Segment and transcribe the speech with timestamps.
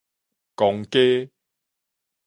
[0.55, 1.29] 公家